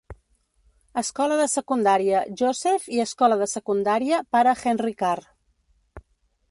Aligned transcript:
Escola 1.01 1.35
de 1.41 1.45
secundària 1.55 2.21
Joseph 2.41 2.89
i 2.97 3.03
Escola 3.05 3.39
de 3.43 3.49
secundària 3.53 4.25
Pare 4.37 4.59
Henry 4.67 4.97
Carr. 5.03 5.25